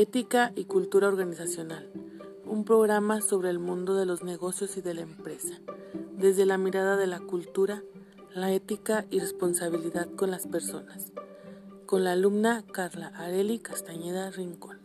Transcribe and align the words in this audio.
Ética 0.00 0.52
y 0.54 0.64
Cultura 0.64 1.08
Organizacional, 1.08 1.90
un 2.44 2.64
programa 2.64 3.22
sobre 3.22 3.48
el 3.48 3.58
mundo 3.58 3.94
de 3.94 4.04
los 4.04 4.22
negocios 4.22 4.76
y 4.76 4.82
de 4.82 4.92
la 4.92 5.00
empresa, 5.00 5.58
desde 6.18 6.44
la 6.44 6.58
mirada 6.58 6.98
de 6.98 7.06
la 7.06 7.20
cultura, 7.20 7.82
la 8.34 8.52
ética 8.52 9.06
y 9.10 9.20
responsabilidad 9.20 10.06
con 10.14 10.30
las 10.30 10.46
personas, 10.46 11.12
con 11.86 12.04
la 12.04 12.12
alumna 12.12 12.62
Carla 12.70 13.06
Areli 13.16 13.58
Castañeda 13.58 14.30
Rincón. 14.32 14.80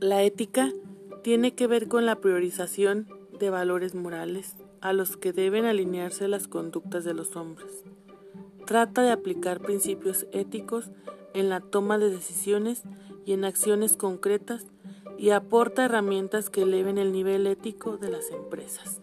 La 0.00 0.22
ética 0.22 0.72
tiene 1.22 1.54
que 1.54 1.66
ver 1.66 1.88
con 1.88 2.06
la 2.06 2.20
priorización 2.20 3.06
de 3.38 3.50
valores 3.50 3.94
morales 3.94 4.56
a 4.82 4.92
los 4.92 5.16
que 5.16 5.32
deben 5.32 5.64
alinearse 5.64 6.28
las 6.28 6.48
conductas 6.48 7.04
de 7.04 7.14
los 7.14 7.36
hombres. 7.36 7.84
Trata 8.66 9.02
de 9.02 9.12
aplicar 9.12 9.60
principios 9.60 10.26
éticos 10.32 10.90
en 11.34 11.48
la 11.48 11.60
toma 11.60 11.98
de 11.98 12.10
decisiones 12.10 12.82
y 13.24 13.32
en 13.32 13.44
acciones 13.44 13.96
concretas 13.96 14.66
y 15.16 15.30
aporta 15.30 15.84
herramientas 15.84 16.50
que 16.50 16.62
eleven 16.62 16.98
el 16.98 17.12
nivel 17.12 17.46
ético 17.46 17.96
de 17.96 18.10
las 18.10 18.30
empresas. 18.30 19.00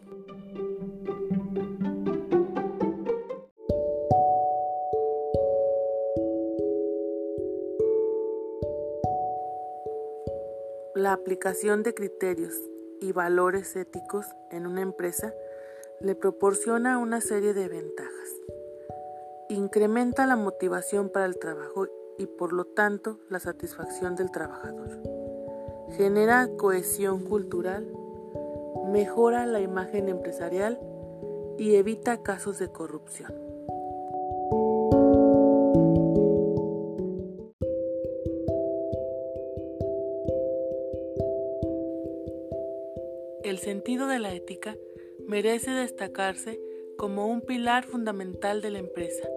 La 10.94 11.14
aplicación 11.14 11.84
de 11.84 11.94
criterios 11.94 12.54
y 13.00 13.14
valores 13.14 13.78
éticos 13.78 14.26
en 14.52 14.68
una 14.68 14.82
empresa 14.82 15.34
le 16.02 16.16
proporciona 16.16 16.98
una 16.98 17.20
serie 17.20 17.54
de 17.54 17.68
ventajas. 17.68 18.36
Incrementa 19.50 20.26
la 20.26 20.36
motivación 20.36 21.10
para 21.10 21.26
el 21.26 21.38
trabajo 21.38 21.88
y 22.18 22.26
por 22.26 22.54
lo 22.54 22.66
tanto 22.66 23.20
la 23.30 23.40
satisfacción 23.40 24.16
del 24.16 24.32
trabajador. 24.32 24.90
Genera 25.92 26.50
cohesión 26.58 27.24
cultural, 27.24 27.92
mejora 28.88 29.46
la 29.46 29.60
imagen 29.60 30.08
empresarial 30.08 30.80
y 31.58 31.76
evita 31.76 32.22
casos 32.24 32.60
de 32.60 32.70
corrupción. 32.72 33.34
El 43.44 43.58
sentido 43.58 44.08
de 44.08 44.20
la 44.20 44.34
ética 44.34 44.78
merece 45.30 45.70
destacarse 45.70 46.60
como 46.98 47.28
un 47.28 47.42
pilar 47.42 47.86
fundamental 47.86 48.64
de 48.64 48.72
la 48.72 48.80
empresa, 48.80 49.30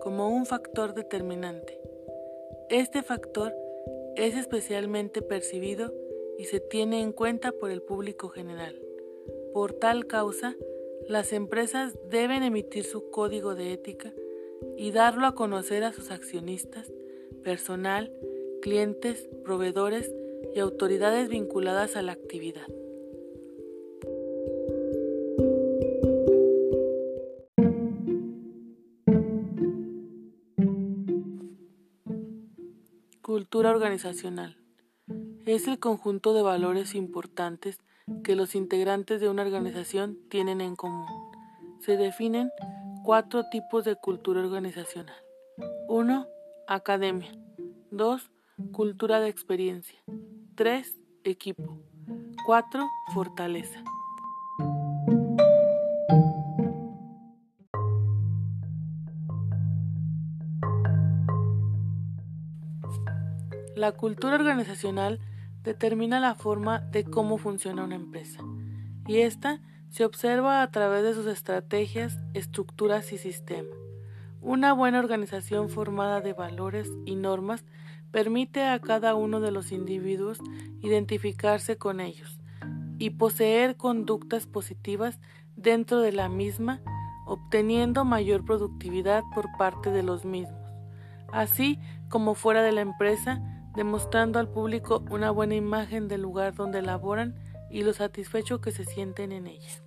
como 0.00 0.28
un 0.28 0.44
factor 0.44 0.92
determinante. 0.92 1.80
Este 2.68 3.04
factor 3.04 3.54
es 4.16 4.36
especialmente 4.36 5.22
percibido 5.22 5.94
y 6.36 6.46
se 6.46 6.58
tiene 6.58 7.00
en 7.00 7.12
cuenta 7.12 7.52
por 7.52 7.70
el 7.70 7.80
público 7.80 8.28
general. 8.28 8.76
Por 9.54 9.72
tal 9.72 10.08
causa, 10.08 10.56
las 11.06 11.32
empresas 11.32 11.96
deben 12.10 12.42
emitir 12.42 12.82
su 12.82 13.08
código 13.10 13.54
de 13.54 13.72
ética 13.72 14.12
y 14.76 14.90
darlo 14.90 15.28
a 15.28 15.36
conocer 15.36 15.84
a 15.84 15.92
sus 15.92 16.10
accionistas, 16.10 16.92
personal, 17.44 18.12
clientes, 18.62 19.28
proveedores 19.44 20.12
y 20.56 20.58
autoridades 20.58 21.28
vinculadas 21.28 21.94
a 21.94 22.02
la 22.02 22.12
actividad. 22.12 22.66
Cultura 33.26 33.70
organizacional. 33.70 34.56
Es 35.46 35.66
el 35.66 35.80
conjunto 35.80 36.32
de 36.32 36.42
valores 36.42 36.94
importantes 36.94 37.80
que 38.22 38.36
los 38.36 38.54
integrantes 38.54 39.20
de 39.20 39.28
una 39.28 39.42
organización 39.42 40.16
tienen 40.30 40.60
en 40.60 40.76
común. 40.76 41.08
Se 41.80 41.96
definen 41.96 42.52
cuatro 43.02 43.42
tipos 43.50 43.84
de 43.84 43.96
cultura 43.96 44.42
organizacional. 44.42 45.16
1. 45.88 46.24
Academia. 46.68 47.32
2. 47.90 48.30
Cultura 48.70 49.18
de 49.18 49.28
experiencia. 49.28 49.98
3. 50.54 50.96
Equipo. 51.24 51.80
4. 52.46 52.86
Fortaleza. 53.12 53.82
La 63.76 63.92
cultura 63.92 64.36
organizacional 64.36 65.20
determina 65.62 66.18
la 66.18 66.34
forma 66.34 66.80
de 66.80 67.04
cómo 67.04 67.36
funciona 67.36 67.84
una 67.84 67.96
empresa 67.96 68.40
y 69.06 69.18
esta 69.18 69.60
se 69.90 70.06
observa 70.06 70.62
a 70.62 70.70
través 70.70 71.02
de 71.02 71.12
sus 71.12 71.26
estrategias, 71.26 72.18
estructuras 72.32 73.12
y 73.12 73.18
sistemas. 73.18 73.76
Una 74.40 74.72
buena 74.72 74.98
organización 74.98 75.68
formada 75.68 76.22
de 76.22 76.32
valores 76.32 76.90
y 77.04 77.16
normas 77.16 77.66
permite 78.12 78.64
a 78.64 78.78
cada 78.78 79.14
uno 79.14 79.40
de 79.40 79.50
los 79.50 79.70
individuos 79.72 80.38
identificarse 80.80 81.76
con 81.76 82.00
ellos 82.00 82.40
y 82.98 83.10
poseer 83.10 83.76
conductas 83.76 84.46
positivas 84.46 85.20
dentro 85.54 86.00
de 86.00 86.12
la 86.12 86.30
misma, 86.30 86.80
obteniendo 87.26 88.06
mayor 88.06 88.42
productividad 88.42 89.22
por 89.34 89.54
parte 89.58 89.90
de 89.90 90.02
los 90.02 90.24
mismos, 90.24 90.64
así 91.30 91.78
como 92.08 92.34
fuera 92.34 92.62
de 92.62 92.72
la 92.72 92.80
empresa, 92.80 93.42
demostrando 93.76 94.38
al 94.38 94.48
público 94.48 95.04
una 95.10 95.30
buena 95.30 95.54
imagen 95.54 96.08
del 96.08 96.22
lugar 96.22 96.54
donde 96.54 96.82
laboran 96.82 97.36
y 97.70 97.82
lo 97.82 97.92
satisfecho 97.92 98.60
que 98.60 98.72
se 98.72 98.84
sienten 98.84 99.32
en 99.32 99.46
ella. 99.46 99.82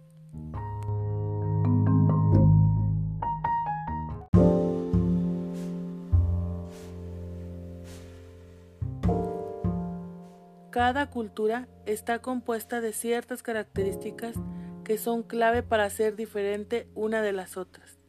Cada 10.69 11.09
cultura 11.09 11.67
está 11.85 12.19
compuesta 12.19 12.79
de 12.79 12.93
ciertas 12.93 13.41
características 13.41 14.35
que 14.83 14.97
son 14.97 15.23
clave 15.23 15.63
para 15.63 15.89
ser 15.89 16.15
diferente 16.15 16.87
una 16.93 17.21
de 17.21 17.33
las 17.33 17.57
otras 17.57 17.99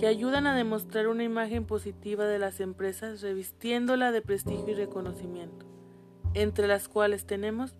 que 0.00 0.06
ayudan 0.06 0.46
a 0.46 0.56
demostrar 0.56 1.08
una 1.08 1.24
imagen 1.24 1.64
positiva 1.64 2.24
de 2.24 2.38
las 2.38 2.60
empresas 2.60 3.20
revistiéndola 3.20 4.12
de 4.12 4.22
prestigio 4.22 4.70
y 4.70 4.74
reconocimiento, 4.74 5.66
entre 6.34 6.66
las 6.66 6.88
cuales 6.88 7.26
tenemos 7.26 7.74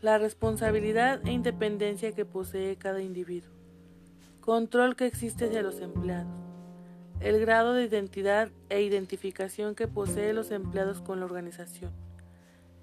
la 0.00 0.18
responsabilidad 0.18 1.26
e 1.26 1.32
independencia 1.32 2.12
que 2.12 2.24
posee 2.24 2.76
cada 2.76 3.00
individuo, 3.00 3.50
control 4.40 4.94
que 4.94 5.06
existe 5.06 5.46
hacia 5.46 5.62
los 5.62 5.80
empleados, 5.80 6.32
el 7.20 7.40
grado 7.40 7.72
de 7.72 7.84
identidad 7.84 8.50
e 8.68 8.82
identificación 8.82 9.74
que 9.74 9.88
posee 9.88 10.32
los 10.32 10.50
empleados 10.50 11.00
con 11.00 11.18
la 11.18 11.26
organización, 11.26 11.92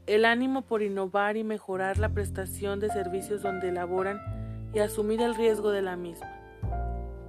el 0.08 0.26
ánimo 0.26 0.64
por 0.64 0.82
innovar 0.82 1.38
y 1.38 1.44
mejorar 1.44 2.00
la 2.00 2.10
prestación 2.10 2.80
de 2.80 2.90
servicios 2.90 3.42
donde 3.42 3.72
laboran 3.72 4.20
y 4.74 4.80
asumir 4.80 5.22
el 5.22 5.36
riesgo 5.36 5.72
de 5.72 5.82
la 5.82 5.96
misma 5.96 6.45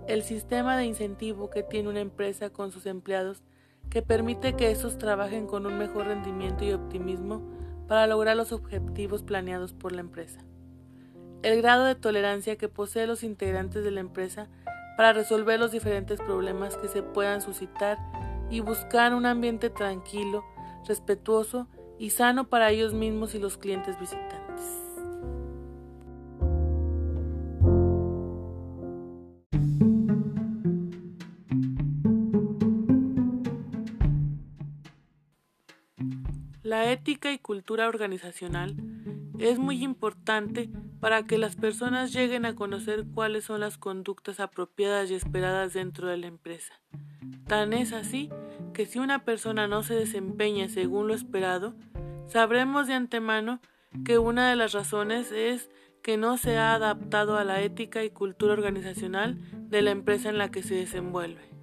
el 0.09 0.23
sistema 0.23 0.77
de 0.77 0.85
incentivo 0.85 1.51
que 1.51 1.63
tiene 1.63 1.89
una 1.89 2.01
empresa 2.01 2.51
con 2.51 2.71
sus 2.71 2.87
empleados 2.87 3.43
que 3.91 4.03
permite 4.03 4.55
que 4.55 4.71
estos 4.71 4.99
trabajen 4.99 5.47
con 5.47 5.67
un 5.67 5.79
mejor 5.79 6.07
rendimiento 6.07 6.65
y 6.65 6.73
optimismo 6.73 7.43
para 7.89 8.07
lograr 8.07 8.37
los 8.37 8.53
objetivos 8.53 9.23
planeados 9.23 9.73
por 9.73 9.93
la 9.93 10.01
empresa. 10.01 10.41
El 11.43 11.61
grado 11.61 11.85
de 11.85 11.95
tolerancia 11.95 12.57
que 12.57 12.69
poseen 12.69 13.09
los 13.09 13.23
integrantes 13.23 13.85
de 13.85 13.91
la 13.91 14.01
empresa 14.01 14.49
para 14.97 15.13
resolver 15.13 15.61
los 15.61 15.73
diferentes 15.73 16.21
problemas 16.21 16.77
que 16.77 16.89
se 16.89 17.03
puedan 17.03 17.43
suscitar 17.43 17.99
y 18.51 18.61
buscar 18.61 19.15
un 19.15 19.27
ambiente 19.27 19.71
tranquilo, 19.71 20.45
respetuoso 20.87 21.69
y 21.99 22.11
sano 22.11 22.49
para 22.49 22.71
ellos 22.71 22.95
mismos 22.95 23.35
y 23.35 23.39
los 23.39 23.59
clientes 23.59 23.99
visitantes. 23.99 24.46
La 36.67 36.91
ética 36.91 37.31
y 37.31 37.39
cultura 37.39 37.87
organizacional 37.87 38.75
es 39.39 39.57
muy 39.61 39.85
importante 39.85 40.69
para 40.99 41.25
que 41.25 41.39
las 41.39 41.55
personas 41.55 42.13
lleguen 42.13 42.45
a 42.45 42.57
conocer 42.57 43.05
cuáles 43.15 43.45
son 43.45 43.61
las 43.61 43.79
conductas 43.79 44.41
apropiadas 44.41 45.09
y 45.09 45.15
esperadas 45.15 45.75
dentro 45.75 46.09
de 46.09 46.17
la 46.17 46.27
empresa. 46.27 46.75
Tan 47.47 47.73
es 47.73 47.93
así 47.93 48.31
que 48.75 48.85
si 48.85 48.99
una 48.99 49.25
persona 49.25 49.69
no 49.69 49.85
se 49.85 49.95
desempeña 49.95 50.69
según 50.69 51.07
lo 51.07 51.15
esperado, 51.15 51.77
sabremos 52.27 52.89
de 52.89 52.95
antemano 52.95 53.61
que 54.05 54.19
una 54.19 54.51
de 54.51 54.57
las 54.57 54.73
razones 54.73 55.31
es 55.31 55.71
que 56.03 56.17
no 56.17 56.37
se 56.37 56.59
ha 56.59 56.75
adaptado 56.75 57.37
a 57.37 57.45
la 57.45 57.61
ética 57.61 58.03
y 58.03 58.11
cultura 58.11 58.55
organizacional 58.55 59.39
de 59.71 59.83
la 59.83 59.93
empresa 59.93 60.31
en 60.31 60.39
la 60.39 60.51
que 60.51 60.65
se 60.65 60.75
desenvuelve. 60.75 61.56